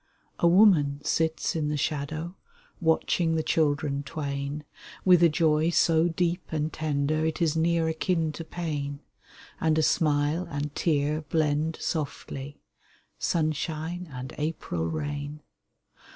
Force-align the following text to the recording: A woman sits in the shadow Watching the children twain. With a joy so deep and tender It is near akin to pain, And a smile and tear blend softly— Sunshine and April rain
A 0.39 0.47
woman 0.47 0.99
sits 1.03 1.55
in 1.55 1.67
the 1.67 1.77
shadow 1.77 2.33
Watching 2.79 3.35
the 3.35 3.43
children 3.43 4.01
twain. 4.01 4.63
With 5.05 5.21
a 5.21 5.29
joy 5.29 5.69
so 5.69 6.07
deep 6.07 6.41
and 6.51 6.73
tender 6.73 7.23
It 7.23 7.39
is 7.39 7.55
near 7.55 7.87
akin 7.87 8.31
to 8.31 8.43
pain, 8.43 9.01
And 9.59 9.77
a 9.77 9.83
smile 9.83 10.47
and 10.49 10.73
tear 10.73 11.21
blend 11.21 11.77
softly— 11.79 12.57
Sunshine 13.19 14.09
and 14.11 14.33
April 14.39 14.87
rain 14.87 15.41